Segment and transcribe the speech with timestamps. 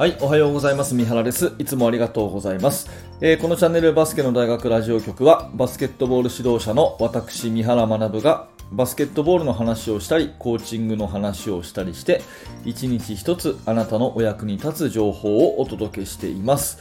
[0.00, 0.94] はい、おはようございます。
[0.94, 1.52] 三原です。
[1.58, 2.88] いつもありがとうございます。
[3.20, 12.22] えー、このチャンネルバスケの大学ラジオ局は、バスケットボール指導者の私、三原学が、バスケットボールの話をしたり、コーチングの話をしたりして、
[12.64, 16.78] 一日一つあなたのお役に立つ情報をお届けしています。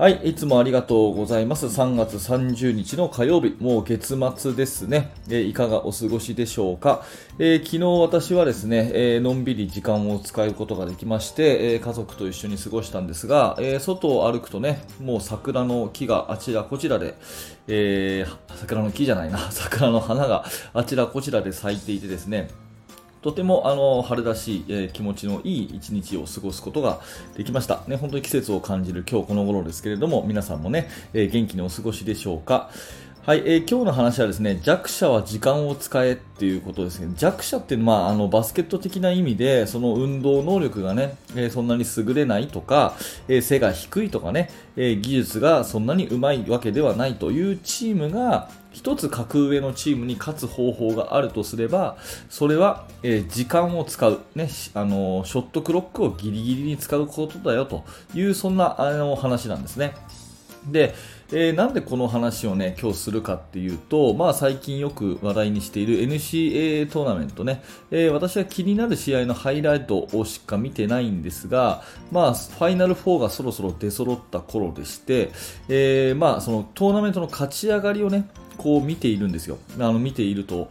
[0.00, 1.66] はい、いつもありがとうございます。
[1.66, 5.12] 3月30日の火曜日、もう月末ですね。
[5.28, 7.04] え、いかがお過ごしでしょうか、
[7.38, 17.16] えー、昨日私はですね、えー、のんびり時間を使うことができまして、え家族と一緒に過ごしたんですが、え外を歩くとね、もう桜の木があちらこちらで、
[17.68, 18.24] え
[18.56, 22.48] 桜の木じゃないな、 桜の花があちらこちらで咲いていてですね、
[23.22, 27.00] とてもあの春らしい、えー、気持ちのいい一日を過ごすことが
[27.36, 27.82] できました。
[27.86, 32.70] ね、本当に季節を感じる今日この頃ですけれども、皆さんもね、えー、元気にお過ごしでしょうか？
[33.30, 37.14] はい、えー、今日の話はですね、弱者は時間を使えっていうことですね。
[37.16, 42.96] 弱者っていうのは、まあ、あの、バスケット的な意味で、その運動能力がね、えー、そんなに優れないとか、
[43.28, 51.98] えー、背が低いとかね、え技術がそんなに上手いわけではないというチームが、一つ格上のチームに勝つ方法があるとすれば、
[52.30, 59.94] それは、え、時間を使う、ね、あのショットクロックをギリギリに使うことだよという、そんなあの話なんですね。
[60.66, 60.94] で、
[61.32, 75.30] えー、なんでこの話をね、今日するかっていうと、まあ最近よく話題にしている NCAA トーナメントね、えー、私は気になる試合のハイライトをしか見てないんですが、まあファイナル4がそろそろ出揃った頃でして、
[75.68, 78.28] えー、まあそのトーナメントの勝ち上がりをね、
[78.58, 79.58] こう見ているんですよ。
[79.78, 80.68] あの見ていると、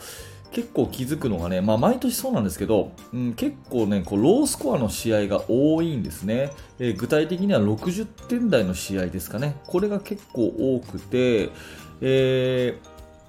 [0.51, 9.55] 結構気づくのがね、まあ、毎年そうなんですけど、うん、結構ね、こうロースコアの試合が多いんですね、えー、具体的には60点台の試合ですかね。
[9.67, 11.49] これが結構多くて、
[12.01, 12.77] え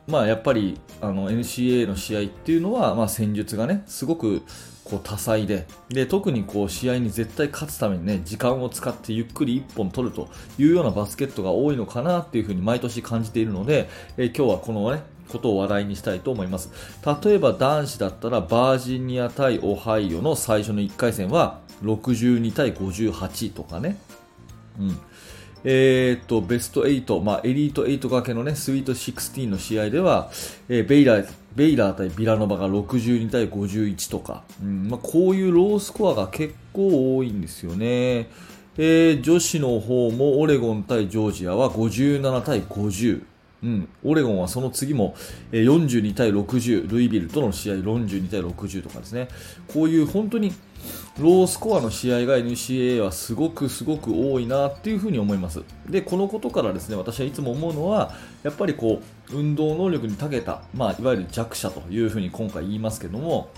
[0.09, 4.43] ー、まあ、やっぱりあの NCA の試合っていうのは、まあ、戦術がね、すごく
[4.91, 10.29] こう多彩でで特にこう試合に絶対勝つためにね時間を使ってゆっくり1本取ると
[10.59, 16.71] いうようなバスケットが多いのかなっていうふに毎年感じているので、えー、今日はこのねことを話題にしたいと思います。
[17.25, 23.97] 例えば男子だったらバージニア対オハイオの最初の1回戦は62対58とかね。
[24.79, 24.99] うん。
[25.63, 30.31] えー、っと、ベスト8、まあ、エリート8掛けのね、スイート16の試合では、
[30.71, 38.31] えー、ベイラー、ベイラー対ビラノバが62対51とか、うんまあ、こういうロースコアが結構多いんですよね。
[38.79, 43.25] えー、女子の方もオレゴン対ジョージアは57対50。
[43.63, 45.15] うん、オレゴンはその次も
[45.53, 49.29] 42対60、ルイビルとの試合42対60とかですね、
[49.69, 50.53] こういう本当に
[51.19, 55.63] ロースコアの試合が NCAA はすごくすごく多いなっていうふうに思います。
[55.89, 63.51] で、このことからですね、私はいつも思うのは、やっぱりこう、運動能力に長けた、まあ、いわゆる弱者というふうに今回言いますけども、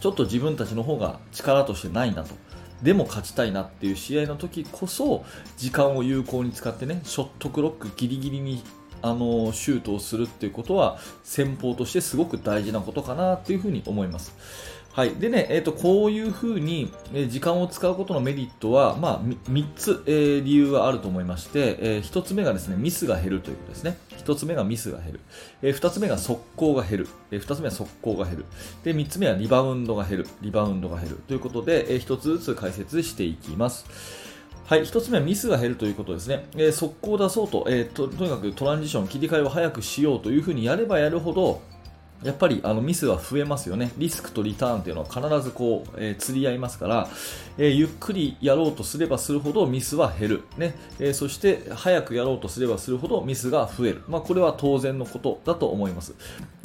[0.00, 2.34] ちょっと自分たちの方が力としてないなと。
[2.82, 5.24] でも勝ちたいなっていう試合の時こそ
[5.56, 8.62] 時間を有効に使ってねショットクロックギリギリに
[9.02, 14.34] あのシュートをするっていうことは戦法としてすごく大事なことかなっていうふうに思います。
[14.96, 15.10] はい。
[15.10, 16.90] でね、えっ、ー、と、こういうふうに、
[17.28, 23.98] 時間を使うことのメリットは、まあ、3つ、えー、理由があると思いまして、えー、1つ目がですね、ミスが減るということですね。
[24.24, 25.20] 1つ目がミスが減る。
[25.60, 27.08] えー、2つ目が速攻が減る。
[27.30, 28.46] えー、2つ目は速攻が減る。
[28.84, 30.28] で、3つ目はリバウンドが減る。
[30.40, 31.18] リバウンドが減る。
[31.28, 33.84] ということで、え、1つずつ解説していきます。
[34.66, 36.48] はい、1つ目はミスが減るということですね。
[36.56, 41.60] えー、速攻を出そうと,、えーと、とにかくトランジション、切り替えを早くしようというふうにやればやるほど、
[42.22, 43.92] やっぱりあのミスは増えますよね。
[43.98, 47.08] リスクとリターンというのは必ずこう、えー、釣り合いますから、
[47.58, 50.42] えー、ゆっくりやろうとすればするほどミスは減る。
[50.56, 54.02] ねえー、そして早くやろうとすればするほどミスが増える。
[54.08, 56.14] まあ、これは当然のことだと思います。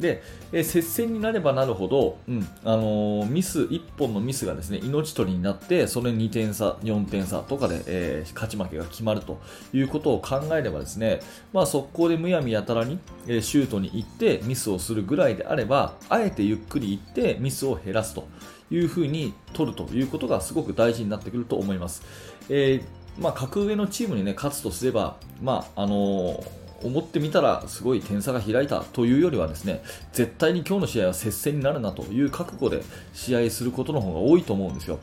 [0.00, 9.40] で、え接戦になればなるほど、うんあのミス、1本のミスがですね、命取りになって、それ2点差、4点差とかで、え勝ち負けが決まると
[9.72, 11.20] いうことを考えればですね、
[11.52, 18.28] まあ、速攻でむやみやたらに、えシュートに行ってミスをするぐらいでであれば、あえてゆっくり行ってミスを減らすと
[18.70, 22.02] いうふうに取るということがすごく大事になってくると思います。
[22.48, 34.98] えー、まあ、格上のチームに、ね、勝つとすれば、まああのー思ってみたらすごい点差が開いたというよりはですね絶対に今日の試合は接戦になるなという覚悟で試合することの方が多いと思うんですよ。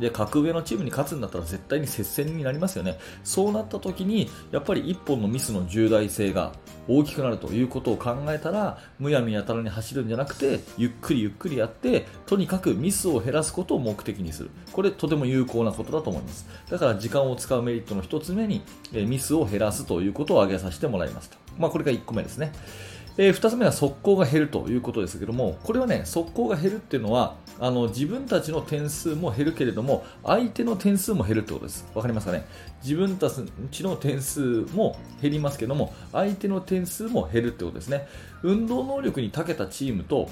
[0.00, 2.98] で、格上のチームに勝つんだったら絶対に接戦になりますよね。
[3.24, 6.52] そうなった時に、やっぱり1本のミスの重大性が
[6.86, 14.50] 大きくなるということを考えたら、むやみやたらに走るんじゃなくて、ゆっくりゆっくりやって、とにかくミスを減らすことを目的にする。
[14.72, 16.46] これとても有効なことだと思います。
[16.70, 18.62] だから時間を使うメリットの1つ目に、
[18.92, 21.36] ミスを減らすということを挙げさせてもらいますと。
[21.58, 22.52] まあ、これが1個目ですね。
[23.20, 31.84] えー、2つ目は速攻が減るということですけども、これはね、速攻が減るっていうのは、あの自分たちの点数も減るけれども、相手の点数も減るってことです。
[31.94, 32.46] わかりますかね？
[32.80, 38.06] 自分たちの点数も減りますけども、相手の点数も減るってことですね。
[38.44, 40.30] 運動能力に長けたチームと、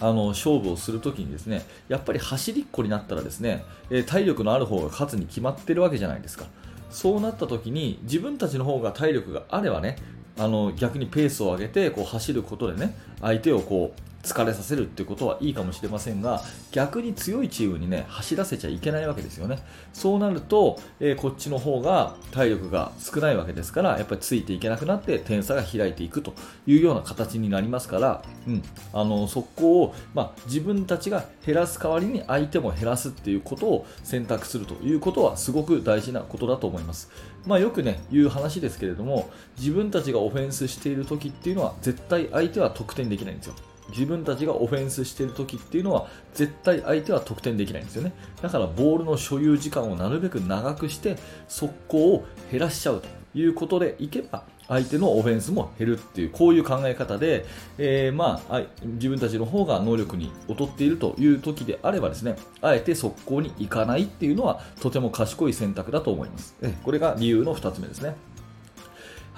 [0.00, 6.46] あの勝負をするときにですねやっぱり走りっこになったらですね、え体力のある方が勝つに決まってるわけじゃないですか
[6.90, 9.96] そうなったときに自分たちの方が体力があればね
[10.38, 19.58] あの逆にペースを上げてこう走ることでね相手をこう疲れさせるっていうことはいいかもしれませんが逆に強いチームにね走らせちゃいけないわけですよね。
[19.92, 26.34] そうなると、えー、こっちの方が体力が少ないわけですからやっぱりついていけなくなって点差が開いていくと
[26.66, 37.10] いうような形になりますから、うん、あの速攻を、まあ、自分たちが減らす代わりに相手も減らすっていうことを選択するということはすごく大事なことだと思います。
[37.46, 43.54] まあ、よくね言う話ですけれども自分たちがオフェンスしている時っていうのは絶対相手は得点できないんですよ。
[43.90, 48.12] 自分たちがオフェンスしている時っていうのは絶対相手は得点できないんですよね。
[48.42, 51.16] だからボールの所有時間をなるべく長くして
[51.48, 57.46] 速攻を減らしちゃうということでいけば相手のオフェンスも減るっていうこういう考え方で、
[57.78, 66.54] えー、まあ、自分たちの方が能力に劣っているという時であればですねあえて速攻に行かないっていうのはとても賢い選択だと思います。
[66.84, 68.14] これが理由の2つ目ですね。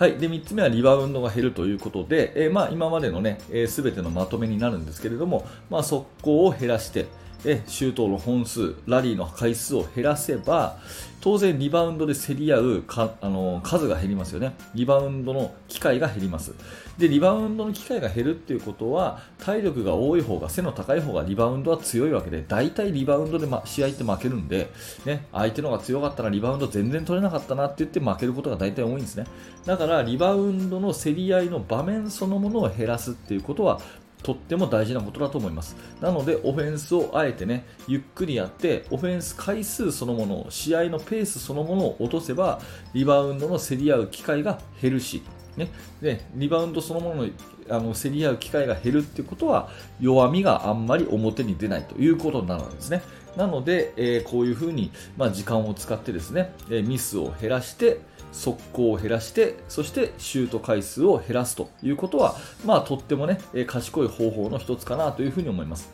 [0.01, 7.05] はい、で3つ目はリバウンドが減るということで、えー、まあ、今までのね、えー、全てのまとめになるんですけれども、まあ、速攻を減らして、
[7.45, 10.79] えシュートの本数、ラリーの回数を減らせば、
[11.21, 14.55] 当然リバウンドで競り合うかあの数が減りますよね。
[14.75, 16.55] リバウンドの機会が減ります。
[16.99, 24.71] で、リバウンドの機会が減るっていうことは、体力が多い方が、背の高い方がリバウンドは強いわけで、大体リバウンドで、ま、試合って負けるんで、
[25.05, 29.25] ね、相手の方が強かったらリバウンド全然取れなかったなって言って負けることが大体多いんですね。
[29.65, 33.81] だから、リバウンドの競り合いの場面そのものを減らすっていうことは、
[34.23, 35.77] とっても大事なことだと思います。
[36.01, 42.61] なので、オフェンスをあえてね、ゆっくりやって、オフェンス回数そのもの、試合のペースそのものを落とせば、
[42.93, 45.23] リバウンドの競り合う機会が減るし、
[45.57, 45.71] ね、
[46.01, 47.31] でリバウンドそのものの
[47.69, 49.69] あの競り合う機会が減るっていうことは
[50.01, 53.03] 弱みがあんまり表に出ないということになるんですね。
[53.37, 58.01] なので、えー、こういうふうに、まあ、時間を使ってですね、えー、ミスを減らして、
[58.33, 65.91] 速攻を減らして、そしてシュート回数を減らすということは、まあ、とってもね、え賢い方法の一つかなというふうに思います。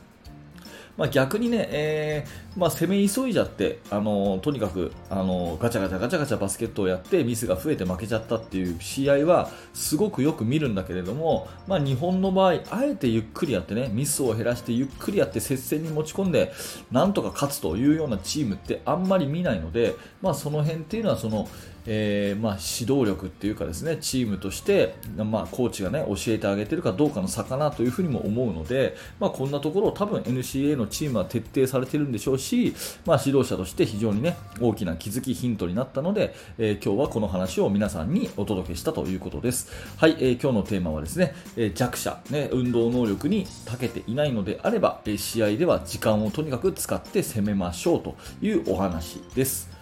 [0.96, 16.52] まあ、逆にね、えー、まあ、攻め急いじゃって、あのとにかく、あのガチャガチャガチャガチャバスケットをやってミスが増えて負けちゃったっていう試合はすごくよく見るんだけれども、まあ、日本の場合、あえてゆっくりやってね、ミスを減らしてゆっくりやって接戦に持ち込んで、
[16.90, 21.46] なんとか勝つというようなチームってあんまり見ないので、まあ、その辺っていうのはその、
[21.86, 32.74] えー、まあ、指導力っていうかですねチームとして、まあ、コーチが、ね、教えてあげてるかどうかの差かなというふにも思うので、まあ、こんなところを多分 NCA のチームは徹底されてるんでしょうし、
[33.04, 39.70] まあ、指導者として非常に、ね、大きな気づきヒントになったので、えー、今日はこの話を皆さんにお届けしたということです。
[39.96, 49.75] はい、えー、今日のテーマはですね、え弱者、ね、運動能力に長けていないのであれば、試合では時間をとにかく使って攻めましょうというお話です。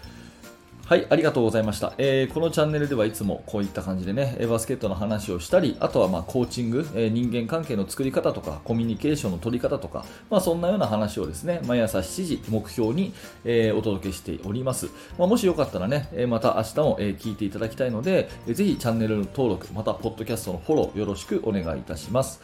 [0.86, 13.14] はい、ありがとうございました、えー、このチャンネルではいつもこういった感じでね、バスケットの話をしたり、あとはまコーチング、えー、人間関係の作り方とか、コミュニケーションの取り方とか、まあ、そんなような話をですね、毎朝7時目標に、
[13.46, 14.90] えー、お届けしております。
[15.18, 22.42] まあ、もしよかったらね、また明日も、え聞いていただきたいので、ぜひチャンネル登録、またポッドキャストのフォローよろしくお願いいたします。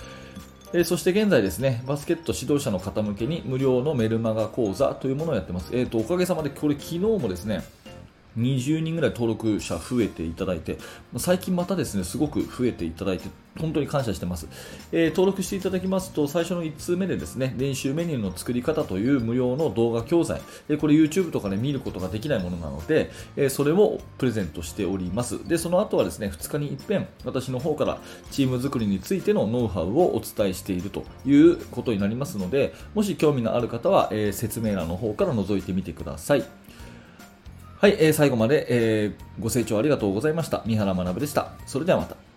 [0.73, 5.77] えそして現在ですね、バスケット指導者の方向けに無料のメルマガ講座というものをやってます。
[5.77, 7.65] えっ、と、おかげさまでこれ昨日もですね、
[8.41, 10.79] 20人ぐらい登録者増えていただいて、
[11.17, 13.29] 最近またですね、すごく増えていただいて、
[13.59, 14.49] 本当に感謝してます。
[14.93, 25.47] えー、登録していただきますと、最初の1通目でですね、練習メニューの作り方という無料の動画教材、え、これ YouTube とかで見ることができないものなので、え、それをプレゼントしております。
[25.49, 36.45] で、その後はですね、2日に一遍、私の方からチーム作りについてのノウハウをお伝えしているということになりますので、もし興味のある方は、え説明欄の方から覗いてみてください。
[37.81, 40.63] はい、えー、最後まで、えー、ご清聴ありがとうございました。
[40.67, 41.53] 三原学でした。
[41.65, 42.30] それではまた。